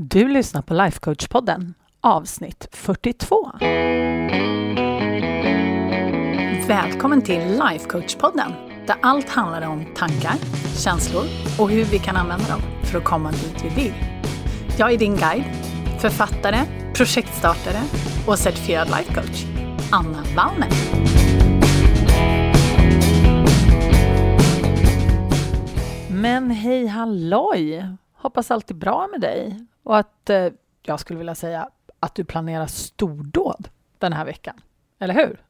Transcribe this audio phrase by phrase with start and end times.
[0.00, 3.50] Du lyssnar på Lifecoach-podden, avsnitt 42.
[6.68, 8.52] Välkommen till Lifecoach-podden,
[8.86, 10.34] där allt handlar om tankar,
[10.84, 11.24] känslor
[11.58, 13.94] och hur vi kan använda dem för att komma dit vi vill.
[14.78, 15.44] Jag är din guide,
[16.00, 16.58] författare,
[16.94, 17.82] projektstartare
[18.26, 19.44] och certifierad lifecoach,
[19.92, 20.70] Anna Wallner.
[26.10, 27.86] Men hej halloj!
[28.14, 30.48] Hoppas allt är bra med dig och att eh,
[30.82, 31.68] jag skulle vilja säga
[32.00, 34.60] att du planerar stordåd den här veckan.
[34.98, 35.40] Eller hur?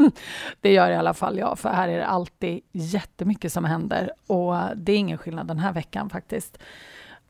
[0.60, 4.54] det gör i alla fall jag, för här är det alltid jättemycket som händer och
[4.76, 6.58] det är ingen skillnad den här veckan faktiskt.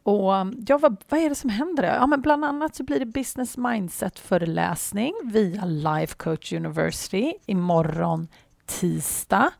[0.02, 0.32] Och
[0.66, 1.84] ja, vad, vad är det som händer?
[1.84, 8.28] Ja, men bland annat så blir det Business Mindset-föreläsning via Life Coach University imorgon
[8.66, 9.50] tisdag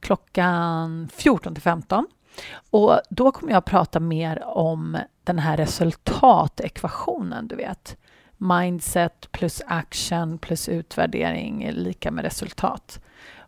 [0.00, 2.06] klockan 14 till 15.
[2.70, 4.98] Och då kommer jag att prata mer om
[5.30, 7.96] den här resultatekvationen, du vet.
[8.36, 13.00] Mindset plus action plus utvärdering är lika med resultat.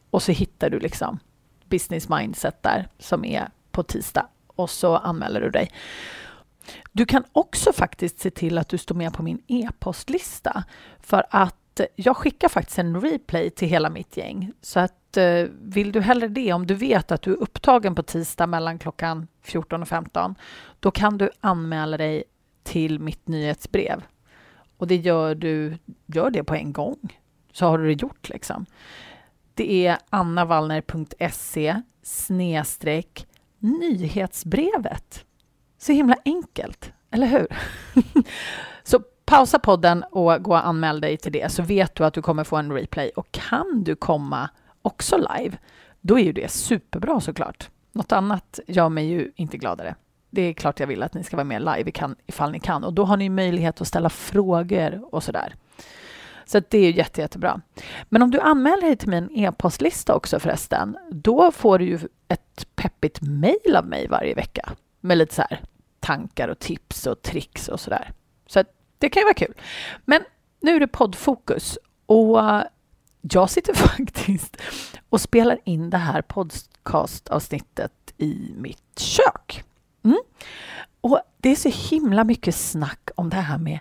[0.10, 1.20] och så hittar du liksom
[1.66, 5.72] business mindset där som är på tisdag och så anmäler du dig.
[6.92, 10.64] Du kan också faktiskt se till att du står med på min e-postlista
[11.00, 14.52] för att eh, jag skickar faktiskt en replay till hela mitt gäng.
[14.62, 18.04] Så att eh, vill du hellre det, om du vet att du är upptagen på
[18.04, 20.36] tisdag mellan klockan 14 och 15,
[20.80, 22.24] då kan du anmäla dig
[22.64, 24.04] till mitt nyhetsbrev.
[24.78, 27.20] Och det gör du, gör det på en gång,
[27.52, 28.66] så har du det gjort liksom.
[29.54, 33.28] Det är annavallner.se snedstreck
[33.60, 35.26] nyhetsbrevet.
[35.88, 37.48] Så himla enkelt, eller hur?
[38.84, 42.22] så pausa podden och gå och anmäl dig till det så vet du att du
[42.22, 43.12] kommer få en replay.
[43.16, 44.50] Och kan du komma
[44.82, 45.58] också live,
[46.02, 47.70] då är ju det superbra såklart.
[47.92, 49.96] Något annat gör mig ju inte gladare.
[50.30, 51.92] Det är klart jag vill att ni ska vara med live
[52.28, 55.56] ifall ni kan och då har ni möjlighet att ställa frågor och sådär.
[56.46, 57.62] Så det är jätte, jättebra.
[58.10, 62.68] Men om du anmäler dig till min e-postlista också förresten, då får du ju ett
[62.76, 64.70] peppigt mejl av mig varje vecka
[65.02, 65.62] med lite så här
[66.08, 68.12] tankar och tips och tricks och sådär.
[68.48, 68.64] Så
[68.98, 69.54] det kan ju vara kul.
[70.06, 70.22] Men
[70.62, 72.40] nu är det poddfokus och
[73.22, 74.58] jag sitter faktiskt
[75.10, 79.64] och spelar in det här podcastavsnittet i mitt kök.
[80.04, 80.20] Mm.
[81.02, 83.80] Och det är så himla mycket snack om det här med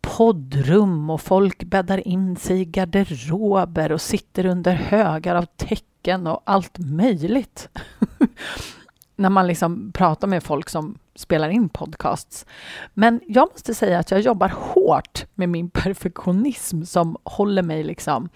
[0.00, 6.42] poddrum och folk bäddar in sig i garderober och sitter under högar av tecken och
[6.44, 7.68] allt möjligt.
[9.16, 12.46] När man liksom pratar med folk som spelar in podcasts.
[12.94, 18.28] Men jag måste säga att jag jobbar hårt med min perfektionism som håller mig liksom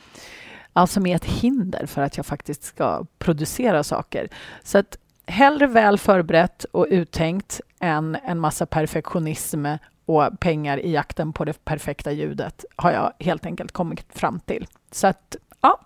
[0.72, 4.28] alltså med ett hinder för att jag faktiskt ska producera saker.
[4.62, 9.66] Så att hellre väl förberett och uttänkt än en massa perfektionism
[10.06, 14.66] och pengar i jakten på det perfekta ljudet har jag helt enkelt kommit fram till.
[14.91, 15.80] Så att, ja.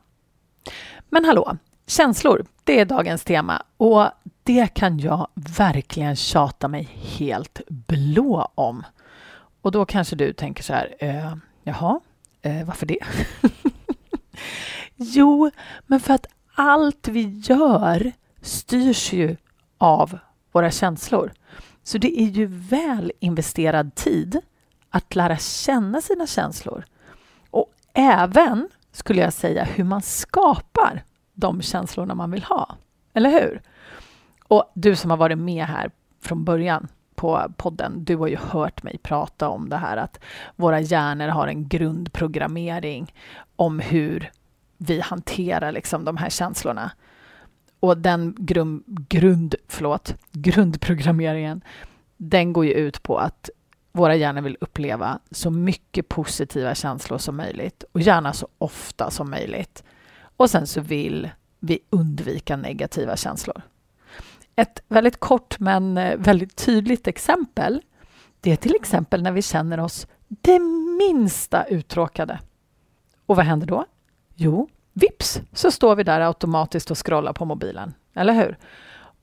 [1.09, 1.56] Men hallå,
[1.87, 4.09] känslor, det är dagens tema och
[4.43, 8.83] det kan jag verkligen tjata mig helt blå om.
[9.62, 12.00] Och då kanske du tänker så här, eh, jaha,
[12.43, 12.99] eh, varför det?
[14.97, 15.50] jo,
[15.87, 19.37] men för att allt vi gör styrs ju
[19.78, 20.19] av
[20.53, 21.33] våra känslor.
[21.83, 24.41] Så det är ju väl investerad tid
[24.91, 26.84] att lära känna sina känslor.
[27.50, 31.03] Och även, skulle jag säga, hur man skapar
[31.34, 32.77] de känslorna man vill ha.
[33.15, 33.62] Eller hur?
[34.49, 35.91] Och du som har varit med här
[36.21, 40.21] från början på podden, du har ju hört mig prata om det här att
[40.56, 43.15] våra hjärnor har en grundprogrammering
[43.56, 44.31] om hur
[44.78, 46.91] vi hanterar liksom de här känslorna.
[47.81, 51.65] Och den grund, grund, förlåt, grundprogrammeringen,
[52.17, 53.50] den går ju ut på att
[53.93, 59.31] våra hjärnor vill uppleva så mycket positiva känslor som möjligt och gärna så ofta som
[59.31, 59.85] möjligt.
[60.37, 63.63] Och sen så vill vi undvika negativa känslor.
[64.57, 67.81] Ett väldigt kort men eh, väldigt tydligt exempel
[68.45, 70.59] det är till exempel när vi känner oss det
[70.99, 72.39] minsta uttråkade.
[73.27, 73.85] Och vad händer då?
[74.35, 78.59] Jo, vips så står vi där automatiskt och scrollar på mobilen, eller hur?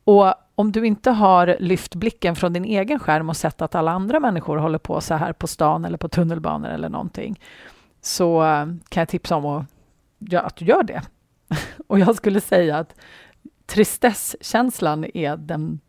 [0.03, 3.91] Och om du inte har lyft blicken från din egen skärm och sett att alla
[3.91, 7.39] andra människor håller på så här på stan eller på tunnelbanor eller någonting,
[8.01, 9.65] så eh, kan jag tipsa om att,
[10.33, 11.01] att du gör det.
[11.87, 12.95] Och jag skulle säga att
[13.65, 15.79] tristesskänslan är den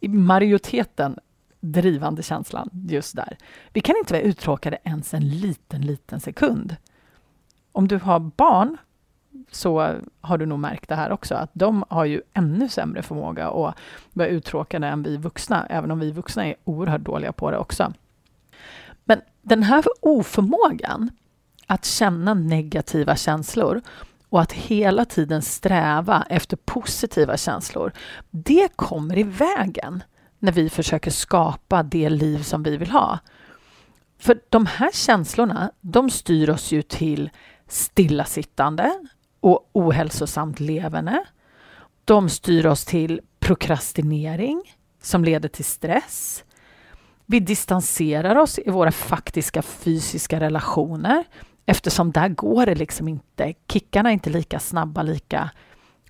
[0.00, 1.18] i majoriteten
[1.60, 3.36] drivande känslan just där.
[3.72, 6.76] Vi kan inte vara uttråkade ens en liten, liten sekund.
[7.72, 8.76] Om du har barn
[9.50, 13.48] så har du nog märkt det här också, att de har ju ännu sämre förmåga
[13.48, 13.74] att
[14.12, 17.92] vara uttråkade än vi vuxna, även om vi vuxna är oerhört dåliga på det också.
[19.04, 21.10] Men den här oförmågan
[21.70, 23.82] att känna negativa känslor
[24.28, 27.92] och att hela tiden sträva efter positiva känslor,
[28.30, 30.02] det kommer i vägen
[30.38, 33.18] när vi försöker skapa det liv som vi vill ha.
[34.18, 37.30] För de här känslorna, de styr oss ju till
[37.68, 38.92] stillasittande
[39.40, 41.24] och ohälsosamt leverne.
[42.04, 44.62] De styr oss till prokrastinering
[45.02, 46.44] som leder till stress.
[47.26, 51.24] Vi distanserar oss i våra faktiska fysiska relationer
[51.66, 55.50] eftersom där går det liksom inte, kickarna är inte lika snabba lika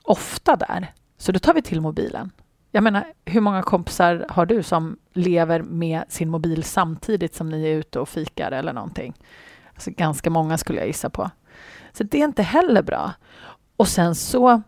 [0.02, 0.92] ofta där.
[1.18, 2.30] Så då tar vi till mobilen.
[2.70, 7.64] Jag menar, hur många kompisar har du som lever med sin mobil samtidigt som ni
[7.64, 9.14] är ute och fikar eller någonting?
[9.74, 11.30] Alltså ganska många skulle jag gissa på.
[11.92, 13.12] Så det är inte heller bra.
[13.76, 14.62] Och sen så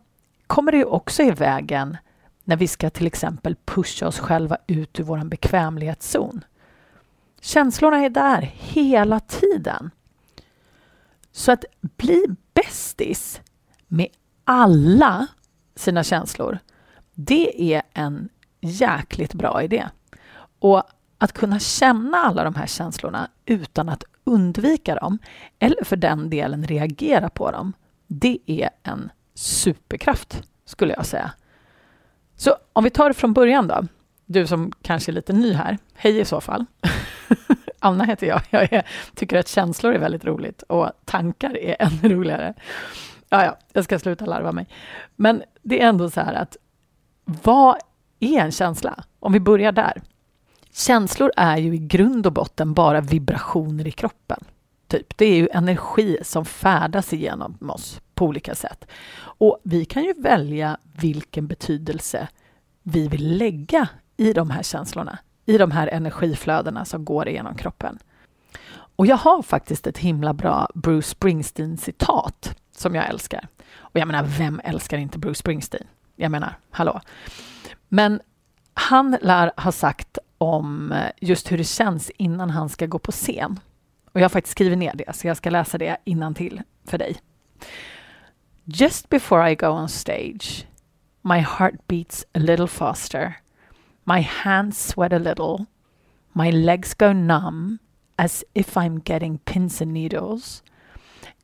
[0.46, 1.96] kommer det ju också i vägen
[2.44, 6.44] när vi ska till exempel pusha oss själva ut ur vår bekvämlighetszon.
[7.40, 9.90] Känslorna är där hela tiden.
[11.32, 12.24] Så att bli
[12.54, 13.40] bästis
[13.88, 14.08] med
[14.44, 15.26] alla
[15.76, 16.58] sina känslor,
[17.14, 18.28] det är en
[18.60, 19.88] jäkligt bra idé.
[20.58, 20.82] Och
[21.18, 25.18] att kunna känna alla de här känslorna utan att undvika dem
[25.58, 27.72] eller för den delen reagera på dem,
[28.06, 31.32] det är en superkraft skulle jag säga.
[32.36, 33.86] Så om vi tar det från början då.
[34.26, 36.66] Du som kanske är lite ny här, hej i så fall.
[37.82, 38.42] Anna heter jag.
[38.50, 42.54] Jag är, tycker att känslor är väldigt roligt och tankar är ännu roligare.
[43.28, 44.66] Ja, ja, jag ska sluta larva mig.
[45.16, 46.56] Men det är ändå så här att
[47.24, 47.76] vad
[48.20, 49.04] är en känsla?
[49.20, 50.02] Om vi börjar där.
[50.72, 54.44] Känslor är ju i grund och botten bara vibrationer i kroppen.
[54.88, 55.16] Typ.
[55.16, 58.86] Det är ju energi som färdas igenom oss på olika sätt.
[59.20, 62.28] Och vi kan ju välja vilken betydelse
[62.82, 65.18] vi vill lägga i de här känslorna,
[65.52, 67.98] i de här energiflödena som går igenom kroppen.
[68.96, 73.48] Och jag har faktiskt ett himla bra Bruce Springsteen-citat som jag älskar.
[73.76, 75.86] Och jag menar, vem älskar inte Bruce Springsteen?
[76.16, 77.00] Jag menar, hallå.
[77.88, 78.20] Men
[78.74, 83.12] han lär ha sagt om eh, just hur det känns innan han ska gå på
[83.12, 83.60] scen.
[84.12, 86.98] Och jag har faktiskt skrivit ner det, så jag ska läsa det innan till för
[86.98, 87.16] dig.
[88.64, 90.66] Just before I go on stage,
[91.22, 93.36] my heart beats a little faster.
[94.04, 95.68] My hands sweat a little.
[96.34, 97.80] My legs go numb
[98.18, 100.62] as if I'm getting pins and needles.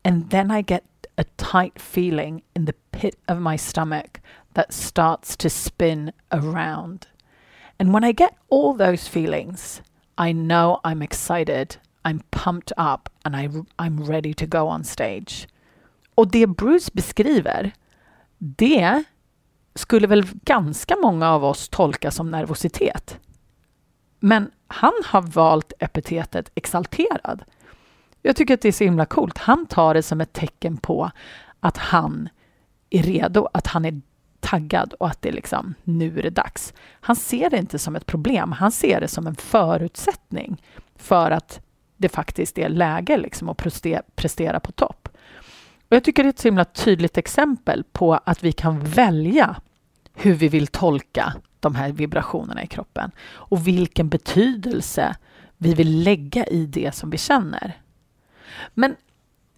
[0.04, 0.84] And then I get
[1.16, 4.20] a tight feeling in the pit of my stomach
[4.54, 7.06] that starts to spin around.
[7.78, 9.82] And when I get all those feelings,
[10.16, 15.46] I know I'm excited, I'm pumped up and I, I'm ready to go on stage.
[16.16, 17.72] Och det Bruce beskriver,
[18.38, 19.04] det
[19.78, 23.18] skulle väl ganska många av oss tolka som nervositet.
[24.20, 27.44] Men han har valt epitetet exalterad.
[28.22, 29.38] Jag tycker att det är så himla coolt.
[29.38, 31.10] Han tar det som ett tecken på
[31.60, 32.28] att han
[32.90, 34.00] är redo, att han är
[34.40, 36.74] taggad och att det liksom, nu är det dags.
[37.00, 40.62] Han ser det inte som ett problem, han ser det som en förutsättning
[40.96, 41.60] för att
[41.96, 43.56] det faktiskt är läge liksom att
[44.16, 45.08] prestera på topp.
[45.88, 49.56] Och jag tycker det är ett så himla tydligt exempel på att vi kan välja
[50.20, 55.16] hur vi vill tolka de här vibrationerna i kroppen och vilken betydelse
[55.56, 57.82] vi vill lägga i det som vi känner.
[58.74, 58.96] Men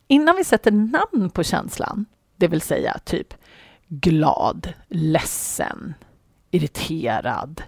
[0.09, 3.35] innan vi sätter namn på känslan, det vill säga typ
[3.89, 5.95] glad, ledsen,
[6.51, 7.63] irriterad,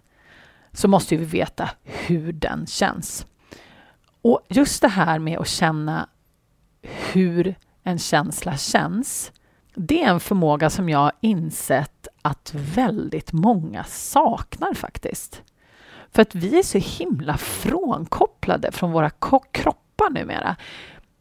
[0.73, 3.27] så måste vi veta hur den känns.
[4.23, 6.09] Och just det här med att känna
[6.83, 9.33] hur en känsla känns,
[9.75, 15.43] det är en förmåga som jag har insett att väldigt många saknar faktiskt.
[16.11, 19.11] För att vi är så himla frånkopplade från våra
[19.53, 20.57] kroppar numera.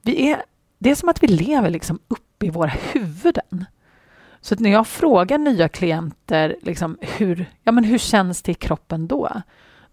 [0.01, 0.43] Vi är,
[0.77, 3.65] det är som att vi lever liksom uppe i våra huvuden.
[4.41, 9.08] Så när jag frågar nya klienter liksom, hur, ja, men hur känns det i kroppen
[9.08, 9.41] då?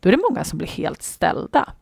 [0.00, 1.73] Då är det många som blir helt ställda.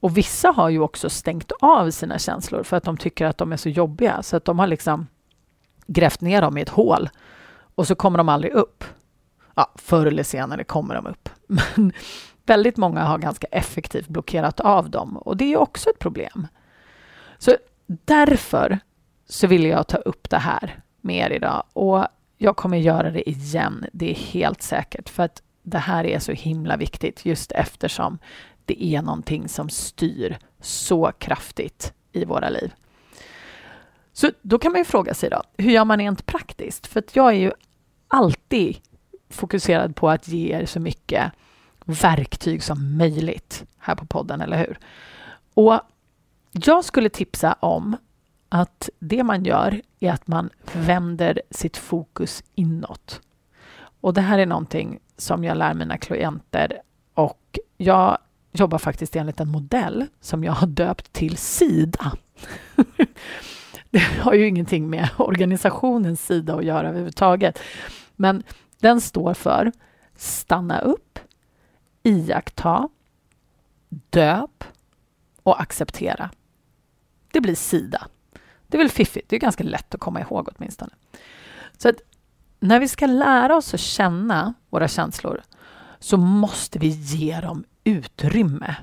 [0.00, 3.52] Och vissa har ju också stängt av sina känslor för att de tycker att de
[3.52, 5.06] är så jobbiga så att de har liksom
[5.86, 7.08] grävt ner dem i ett hål
[7.74, 8.84] och så kommer de aldrig upp.
[9.54, 11.28] Ja, förr eller senare kommer de upp.
[11.46, 11.92] Men
[12.46, 16.46] väldigt många har ganska effektivt blockerat av dem och det är också ett problem.
[17.38, 18.78] Så därför
[19.28, 22.06] så vill jag ta upp det här med er idag och
[22.38, 25.08] jag kommer göra det igen, det är helt säkert.
[25.08, 28.18] För att det här är så himla viktigt just eftersom
[28.64, 32.72] det är någonting som styr så kraftigt i våra liv.
[34.12, 36.86] Så då kan man ju fråga sig då, hur gör man rent praktiskt?
[36.86, 37.52] För att jag är ju
[38.08, 38.76] alltid
[39.30, 41.32] fokuserad på att ge er så mycket
[41.84, 44.78] verktyg som möjligt här på podden, eller hur?
[45.54, 45.80] Och
[46.52, 47.96] jag skulle tipsa om
[48.48, 53.20] att det man gör är att man vänder sitt fokus inåt.
[54.00, 56.82] Och det här är någonting som jag lär mina klienter
[57.14, 58.18] och jag
[58.52, 62.12] jobbar faktiskt enligt en modell som jag har döpt till SIDA.
[64.14, 67.58] det har ju ingenting med organisationens sida att göra överhuvudtaget.
[68.16, 68.42] Men
[68.78, 69.72] den står för
[70.16, 71.18] stanna upp,
[72.02, 72.88] iaktta,
[73.88, 74.64] döp
[75.42, 76.30] och acceptera.
[77.32, 78.06] Det blir SIDA.
[78.66, 80.92] Det är väl fiffigt, det är ganska lätt att komma ihåg åtminstone.
[81.78, 81.96] Så att
[82.60, 85.42] när vi ska lära oss att känna våra känslor
[85.98, 88.76] så måste vi ge dem utrymme.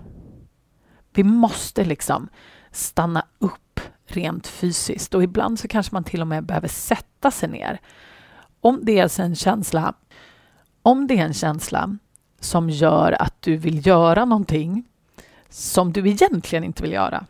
[1.13, 2.29] Vi måste liksom
[2.71, 3.68] stanna upp
[4.11, 7.79] rent fysiskt och ibland så kanske man till och med behöver sätta sig ner.
[8.61, 9.93] Om det är en känsla,
[10.81, 11.97] om det är en känsla
[12.39, 14.83] som gör att du vill göra någonting
[15.49, 17.25] som du egentligen inte vill göra.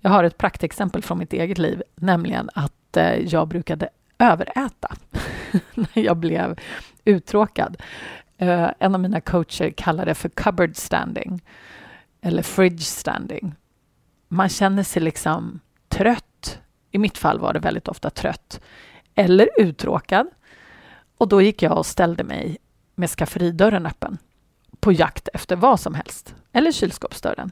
[0.00, 4.96] Jag har ett praktexempel från mitt eget liv, nämligen att eh, jag brukade överäta
[5.74, 6.58] när jag blev
[7.04, 7.76] uttråkad.
[8.38, 11.42] Eh, en av mina coacher kallar det för cupboard standing
[12.20, 13.54] eller fridge standing.
[14.28, 15.60] Man känner sig liksom
[15.92, 16.58] trött.
[16.90, 18.60] I mitt fall var det väldigt ofta trött
[19.14, 20.26] eller uttråkad.
[21.18, 22.58] Och då gick jag och ställde mig
[22.94, 24.18] med skafferidörren öppen
[24.80, 27.50] på jakt efter vad som helst, eller kylskåpsdörren.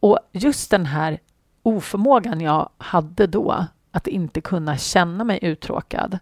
[0.00, 1.18] Och just den här
[1.62, 6.18] oförmågan jag hade då att inte kunna känna mig uttråkad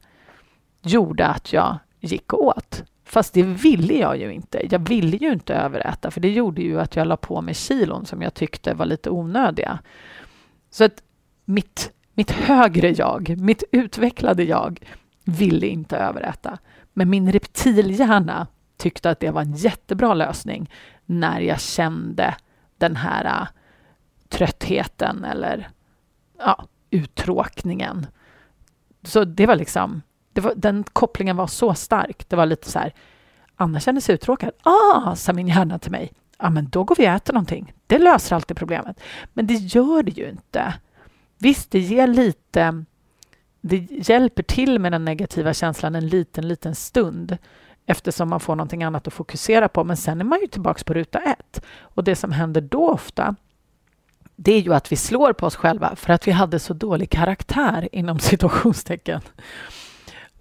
[0.82, 2.82] gjorde att jag gick och åt.
[3.04, 4.66] Fast det ville jag ju inte.
[4.70, 8.06] Jag ville ju inte överäta för det gjorde ju att jag la på mig kilon
[8.06, 9.78] som jag tyckte var lite onödiga.
[10.76, 11.02] Så att
[11.44, 14.80] mitt, mitt högre jag, mitt utvecklade jag
[15.24, 16.58] ville inte överäta.
[16.92, 20.70] Men min reptilhjärna tyckte att det var en jättebra lösning
[21.06, 22.36] när jag kände
[22.78, 23.48] den här uh,
[24.28, 25.68] tröttheten eller
[26.38, 28.06] ja, uttråkningen.
[29.02, 30.02] Så det var liksom
[30.34, 32.28] var, den kopplingen var så stark.
[32.28, 32.94] Det var lite så här,
[33.56, 34.50] Anna känner sig uttråkad.
[34.62, 36.12] Ah, sa min hjärna till mig.
[36.38, 37.72] Ja, men då går vi och äter någonting.
[37.86, 39.00] Det löser alltid problemet.
[39.32, 40.74] Men det gör det ju inte.
[41.38, 42.84] Visst, det ger lite...
[43.60, 47.38] Det hjälper till med den negativa känslan en liten, liten stund
[47.86, 49.84] eftersom man får någonting annat att fokusera på.
[49.84, 51.64] Men sen är man ju tillbaka på ruta ett.
[51.78, 53.36] Och det som händer då ofta
[54.36, 57.10] det är ju att vi slår på oss själva för att vi hade så dålig
[57.10, 59.20] karaktär inom situationstecken.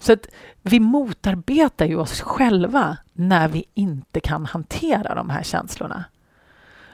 [0.06, 0.28] Så att
[0.62, 6.04] vi motarbetar ju oss själva när vi inte kan hantera de här känslorna.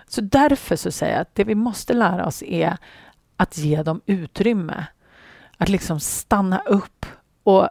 [0.07, 2.77] Så därför så säger jag att det vi måste lära oss är
[3.37, 4.85] att ge dem utrymme.
[5.57, 7.05] Att liksom stanna upp
[7.43, 7.69] och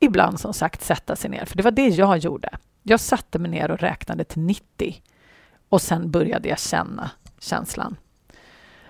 [0.00, 1.44] ibland som sagt sätta sig ner.
[1.44, 2.58] För det var det jag gjorde.
[2.82, 5.02] Jag satte mig ner och räknade till 90
[5.68, 7.96] och sen började jag känna känslan.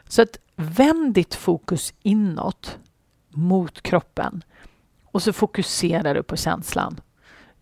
[0.09, 2.79] Så att vänd ditt fokus inåt
[3.31, 4.45] mot kroppen
[5.15, 7.01] och så fokuserar du på känslan.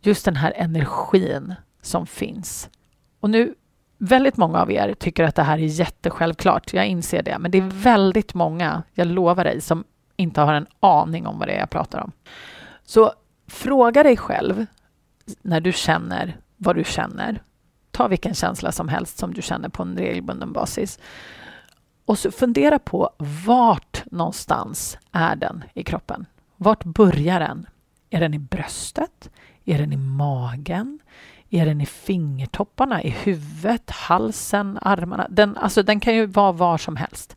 [0.00, 2.71] Just den här energin som finns.
[3.21, 3.54] Och nu,
[3.99, 6.73] väldigt många av er tycker att det här är jättesjälvklart.
[6.73, 7.38] Jag inser det.
[7.38, 9.85] Men det är väldigt många, jag lovar dig, som
[10.16, 12.12] inte har en aning om vad det är jag pratar om.
[12.85, 13.12] Så
[13.49, 14.66] fråga dig själv
[15.42, 17.42] när du känner vad du känner.
[17.90, 20.99] Ta vilken känsla som helst som du känner på en regelbunden basis.
[22.04, 23.11] Och så fundera på
[23.47, 26.26] vart någonstans är den i kroppen.
[26.62, 27.66] Vart börjar den?
[28.11, 29.31] Är den i bröstet?
[29.64, 30.99] Är den i magen?
[31.50, 35.26] Är den i fingertopparna, i huvudet, halsen, armarna?
[35.31, 37.37] Den, alltså, den kan ju vara var som helst.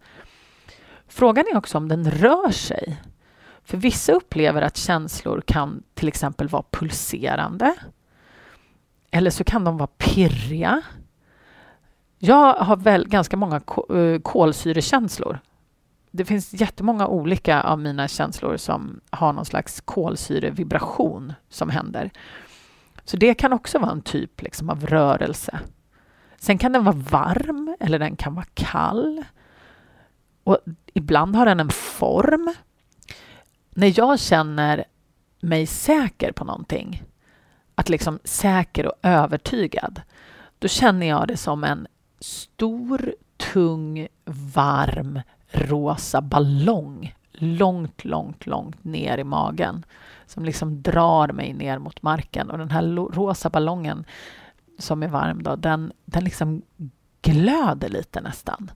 [1.08, 2.98] Frågan är också om den rör sig.
[3.63, 7.75] För vissa upplever att känslor kan till exempel vara pulserande.
[9.12, 10.82] Eller så kan de vara pirriga.
[12.17, 15.39] Jag har väl ganska många eh, kolsyrekänslor
[16.15, 22.12] det finns jättemånga olika av mina känslor som har någon slags kolsyrevibration som händer.
[23.03, 25.60] Så det kan också vara en typ liksom av rörelse.
[26.38, 29.24] Sen kan den vara varm eller den kan vara kall.
[30.43, 30.57] Och
[30.93, 32.53] ibland har den en form.
[33.69, 34.86] När jag känner
[35.39, 37.03] mig säker på någonting,
[37.75, 40.01] att liksom säker och övertygad,
[40.60, 41.88] då känner jag det som en
[42.19, 45.22] stor, tung, varm
[45.55, 49.85] rosa ballong långt, långt, långt ner i magen
[50.25, 52.50] som liksom drar mig ner mot marken.
[52.50, 52.81] Och den här
[53.12, 54.05] rosa ballongen
[54.79, 56.62] som är varm, då, den, den liksom
[57.21, 58.71] glöder lite nästan.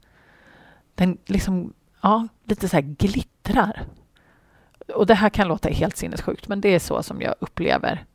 [0.96, 3.86] Den liksom, ja, lite så här glittrar.
[4.96, 8.06] Och det här kan låta helt sinnessjukt, men det är så som jag upplever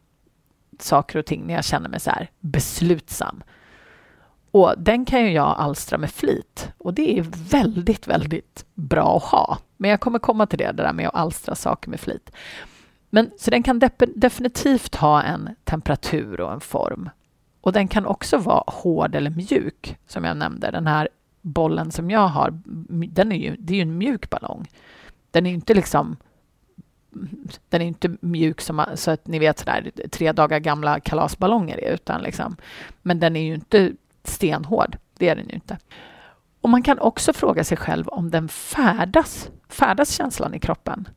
[0.78, 3.42] saker och ting när jag känner mig så här beslutsam.
[4.54, 9.22] Och den kan ju jag alstra med flit och det är väldigt, väldigt bra att
[9.22, 9.58] ha.
[9.76, 12.30] Men jag kommer komma till det, det där med att alstra saker med flit.
[13.10, 13.80] Men, så den kan
[14.14, 17.10] definitivt ha en temperatur och en form.
[17.60, 20.70] Och den kan också vara hård eller mjuk, som jag nämnde.
[20.70, 21.08] Den här
[21.40, 22.60] bollen som jag har,
[23.12, 24.66] den är ju, det är ju en mjuk ballong.
[25.30, 26.16] Den är inte liksom
[27.68, 31.94] den är inte mjuk som så att ni vet sådär tre dagar gamla kalasballonger är,
[31.94, 32.56] utan liksom,
[33.02, 33.92] men den är ju inte
[34.24, 34.96] stenhård.
[35.18, 35.78] Det är den ju inte.
[36.60, 41.08] Och man kan också fråga sig själv om den färdas, färdas känslan i kroppen.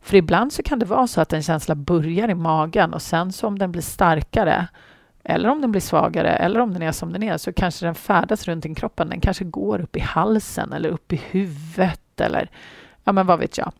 [0.00, 3.32] För ibland så kan det vara så att en känsla börjar i magen och sen
[3.32, 4.68] så om den blir starkare
[5.24, 7.94] eller om den blir svagare eller om den är som den är så kanske den
[7.94, 9.08] färdas runt i kroppen.
[9.08, 12.50] Den kanske går upp i halsen eller upp i huvudet eller
[13.04, 13.72] ja, men vad vet jag.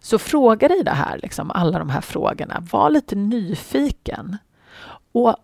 [0.00, 2.62] Så fråga dig det här, liksom, alla de här frågorna.
[2.72, 4.36] Var lite nyfiken.
[5.12, 5.36] Och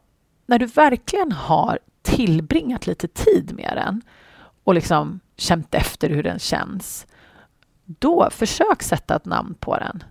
[0.47, 4.03] när du verkligen har tillbringat lite tid med den
[4.65, 7.07] och liksom känt efter hur den känns,
[7.85, 10.05] då försök sätta ett namn på den.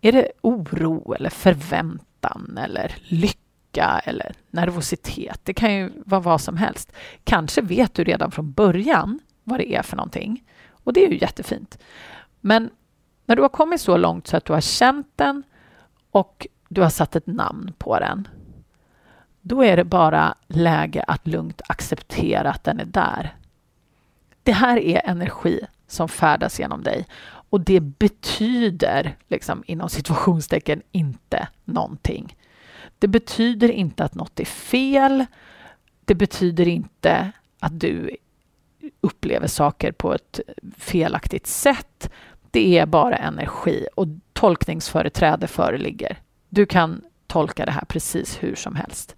[0.00, 5.40] Är det oro eller förväntan eller lycka eller nervositet?
[5.42, 6.92] Det kan ju vara vad som helst.
[7.24, 11.18] Kanske vet du redan från början vad det är för någonting och det är ju
[11.18, 11.78] jättefint.
[12.40, 12.70] Men
[13.26, 15.42] när du har kommit så långt så att du har känt den
[16.10, 18.28] och du har satt ett namn på den,
[19.48, 23.36] då är det bara läge att lugnt acceptera att den är där.
[24.42, 27.06] Det här är energi som färdas genom dig
[27.50, 32.36] och det betyder, liksom, inom situationstecken, inte någonting.
[32.98, 35.26] Det betyder inte att något är fel.
[36.04, 38.16] Det betyder inte att du
[39.00, 40.40] upplever saker på ett
[40.78, 42.10] felaktigt sätt.
[42.50, 46.18] Det är bara energi och tolkningsföreträde föreligger.
[46.48, 49.16] Du kan tolka det här precis hur som helst.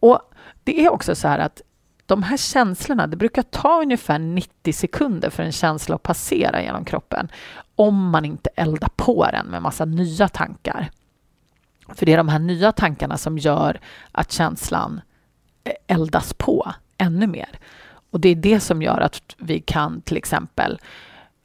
[0.00, 0.20] Och
[0.64, 1.62] Det är också så här att
[2.06, 6.84] de här känslorna, det brukar ta ungefär 90 sekunder för en känsla att passera genom
[6.84, 7.28] kroppen
[7.76, 10.90] om man inte eldar på den med massa nya tankar.
[11.88, 13.80] För det är de här nya tankarna som gör
[14.12, 15.00] att känslan
[15.64, 17.58] eh, eldas på ännu mer.
[18.10, 20.80] Och det är det som gör att vi kan till exempel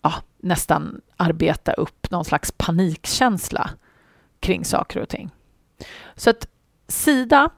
[0.02, 3.70] ja, nästan arbeta upp någon slags panikkänsla
[4.40, 5.30] kring saker och ting.
[6.20, 6.48] Så att
[6.88, 7.50] Sida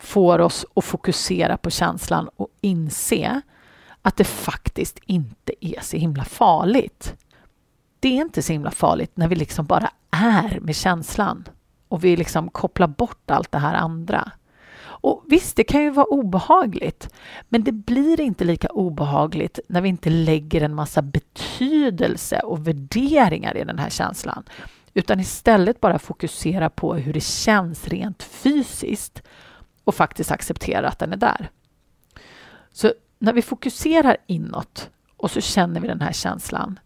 [0.00, 3.40] får oss att fokusera på känslan och inse
[4.02, 7.14] att det faktiskt inte är så himla farligt.
[8.00, 11.48] Det är inte så himla farligt när vi liksom bara är med känslan
[11.88, 14.32] och vi liksom kopplar bort allt det här andra.
[14.78, 17.14] Och visst, det kan ju vara obehagligt,
[17.48, 23.56] men det blir inte lika obehagligt när vi inte lägger en massa betydelse och värderingar
[23.56, 24.44] i den här känslan,
[24.96, 29.22] utan istället bara fokusera på hur det känns rent fysiskt
[29.84, 31.50] och faktiskt acceptera att den är där.
[32.72, 36.78] Så när vi fokuserar inåt och så känner vi den här känslan,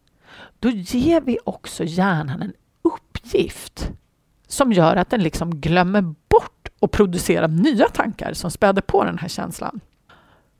[0.59, 3.91] då ger vi också hjärnan en uppgift
[4.47, 9.19] som gör att den liksom glömmer bort och producera nya tankar som späder på den
[9.19, 9.81] här känslan.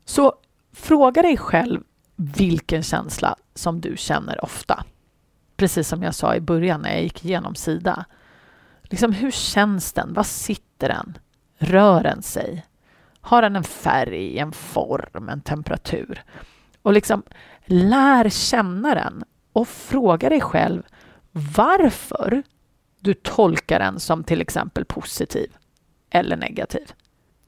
[0.05, 0.33] Så
[0.73, 1.83] fråga dig själv
[2.15, 4.85] vilken känsla som du känner ofta.
[5.61, 8.05] Precis som jag sa i början när jag gick igenom Sida.
[8.83, 10.13] Liksom, hur känns den?
[10.13, 11.17] Var sitter den?
[11.57, 12.65] Rör den sig?
[13.19, 16.23] Har den en färg, en form, en temperatur?
[16.81, 17.23] Och liksom
[17.65, 20.83] lär känna den och fråga dig själv
[21.31, 22.43] varför
[22.99, 25.51] du tolkar den som till exempel positiv
[26.09, 26.91] eller negativ.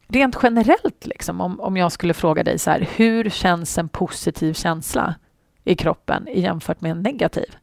[0.08, 4.54] Rent generellt, liksom, om, om jag skulle fråga dig så här, hur känns en positiv
[4.54, 5.16] känsla
[5.64, 7.56] i kroppen jämfört med en negativ?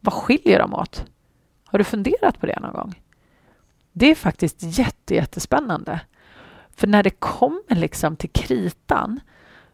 [0.00, 1.04] Vad skiljer de åt?
[1.66, 3.02] Har du funderat på det någon gång?
[3.92, 6.00] Det är faktiskt jätte, jättespännande.
[6.76, 9.20] För när det kommer liksom till kritan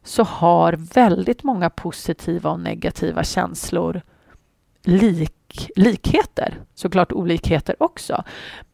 [0.02, 4.02] så har väldigt många positiva och negativa känslor
[4.82, 6.60] lik, likheter.
[6.74, 8.24] Såklart olikheter också.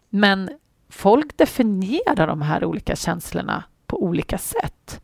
[0.09, 0.51] Men
[0.89, 5.01] folk definierar de här olika känslorna på olika sätt.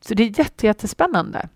[0.00, 1.48] Så det är jätte, jättespännande.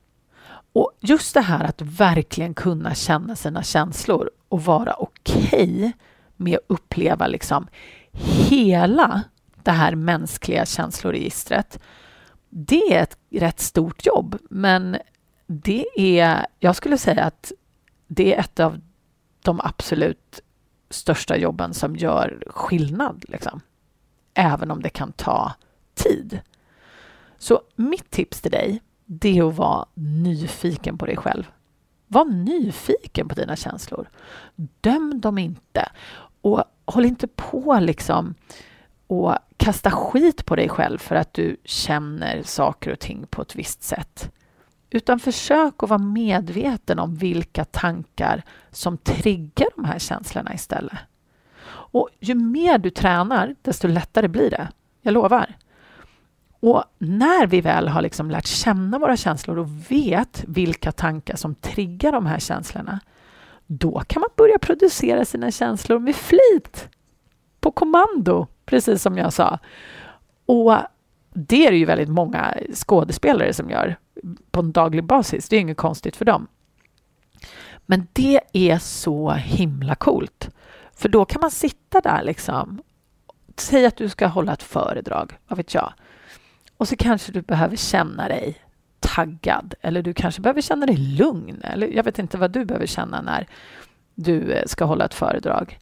[0.75, 5.93] Och just det här att verkligen kunna känna sina känslor och vara okej okay
[6.37, 7.67] med att uppleva liksom
[8.49, 9.23] hela
[9.63, 11.79] det här mänskliga känsloregistret.
[12.49, 14.97] Det är ett rätt stort jobb, men
[15.47, 17.53] det är, jag skulle säga att
[18.07, 18.81] det är ett av
[19.43, 20.41] de absolut
[20.91, 23.25] största jobben som gör skillnad.
[23.29, 23.61] Liksom.
[24.35, 25.53] Även om det kan ta
[25.95, 26.41] tid.
[27.39, 31.51] Så mitt tips till dig, det är att vara nyfiken på dig själv.
[32.07, 34.09] Var nyfiken på dina känslor.
[34.81, 35.89] Döm dem inte.
[36.41, 38.35] Och håll inte på liksom
[39.07, 43.57] och kasta skit på dig själv för att du känner saker och ting på ett
[43.57, 44.33] visst sätt.
[44.91, 50.99] Utan försök att vara medveten om vilka tankar som triggar de här känslorna istället.
[51.67, 54.69] Och ju mer du tränar, desto lättare blir det.
[55.01, 55.57] Jag lovar.
[56.65, 61.55] Och när vi väl har liksom lärt känna våra känslor och vet vilka tankar som
[61.55, 63.01] triggar de här känslorna,
[63.67, 66.89] då kan man börja producera sina känslor med flit.
[67.61, 69.59] På kommando, precis som jag sa.
[70.47, 70.77] Och
[71.35, 73.97] det är det ju väldigt många skådespelare som gör
[74.51, 75.49] på en daglig basis.
[75.49, 76.47] Det är inget konstigt för dem.
[77.87, 80.51] Men det är så himla coolt.
[80.97, 82.83] För då kan man sitta där liksom.
[83.57, 85.93] Säg att du ska hålla ett föredrag, vad vet jag.
[86.77, 88.57] Och så kanske du behöver känna dig
[89.01, 91.61] taggad eller du kanske behöver känna dig lugn.
[91.63, 93.47] Eller jag vet inte vad du behöver känna när
[94.15, 95.79] du eh, ska hålla ett föredrag.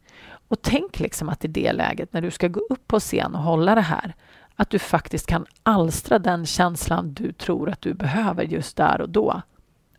[0.48, 3.42] Och tänk liksom att i det läget när du ska gå upp på scen och
[3.42, 4.14] hålla det här
[4.56, 9.08] att du faktiskt kan alstra den känslan du tror att du behöver just där och
[9.08, 9.42] då.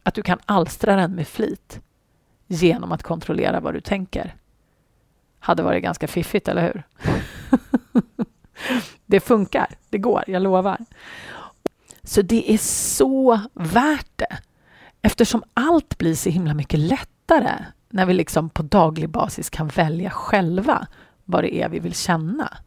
[0.03, 1.81] Att du kan alstra den med flit
[2.47, 4.35] genom att kontrollera vad du tänker.
[5.39, 6.83] Hade varit ganska fiffigt, eller hur?
[9.05, 10.77] det funkar, det går, jag lovar.
[12.03, 14.37] Så det är så värt det
[15.01, 20.09] eftersom allt blir så himla mycket lättare när vi liksom på daglig basis kan välja
[20.09, 20.87] själva
[21.25, 22.57] vad det är vi vill känna.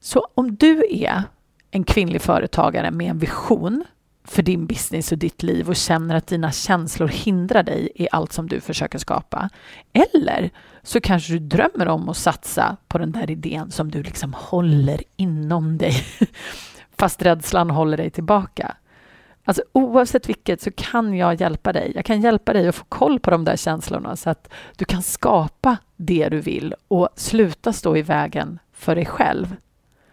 [0.00, 1.22] Så om du är
[1.70, 3.84] en kvinnlig företagare med en vision
[4.26, 8.32] för din business och ditt liv och känner att dina känslor hindrar dig i allt
[8.32, 9.50] som du försöker skapa.
[9.92, 10.50] Eller
[10.82, 15.02] så kanske du drömmer om att satsa på den där idén som du liksom håller
[15.16, 15.94] inom dig
[16.98, 18.76] fast rädslan håller dig tillbaka.
[19.44, 21.92] Alltså oavsett vilket så kan jag hjälpa dig.
[21.94, 25.02] Jag kan hjälpa dig att få koll på de där känslorna så att du kan
[25.02, 29.56] skapa det du vill och sluta stå i vägen för dig själv.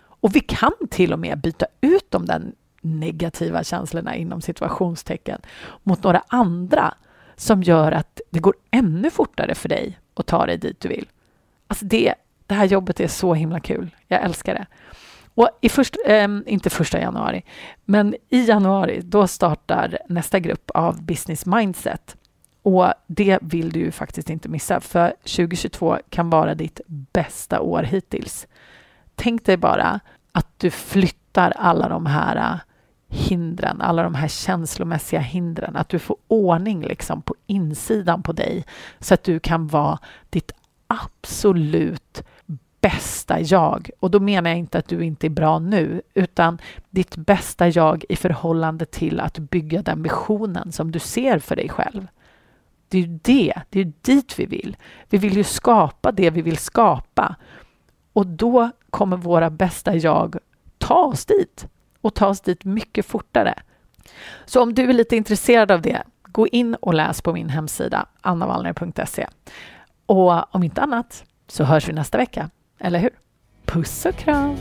[0.04, 2.42] Och vi kan till och med byta ut de där
[2.84, 5.42] negativa känslorna inom situationstecken
[5.84, 6.94] mot några andra
[7.36, 11.08] som gör att det går ännu fortare för dig att ta dig dit du vill.
[11.68, 12.14] Alltså det,
[12.48, 13.96] det här jobbet är så himla kul.
[14.08, 14.66] Jag älskar det.
[15.36, 17.44] Och i först, eh, inte första januari,
[17.86, 22.18] men i januari då startar nästa grupp av Business Mindset.
[22.62, 27.84] Och det vill du ju faktiskt inte missa, för 2022 kan vara ditt bästa år
[27.84, 28.48] hittills.
[29.16, 30.00] Tänk dig bara
[30.32, 32.60] att du flyttar alla de här
[33.14, 38.66] hindren, alla de här känslomässiga hindren, att du får ordning liksom på insidan på dig
[39.00, 40.00] så att du kan vara
[40.30, 40.52] ditt
[40.88, 42.24] absolut
[42.82, 43.90] bästa jag.
[44.00, 48.06] Och då menar jag inte att du inte är bra nu, utan ditt bästa jag
[48.10, 52.08] i förhållande till att bygga den visionen som du ser för dig själv.
[52.88, 54.78] Det är ju det, det är dit vi vill.
[55.10, 57.36] Vi vill ju skapa det vi vill skapa.
[58.14, 60.36] Och då kommer våra bästa jag
[60.78, 61.68] ta oss dit
[62.04, 63.54] och ta oss dit mycket fortare.
[64.46, 68.06] Så om du är lite intresserad av det, gå in och läs på min hemsida
[68.22, 69.28] annavallner.se.
[70.06, 73.12] Och om inte annat så hörs vi nästa vecka, eller hur?
[73.66, 74.58] Puss och kram!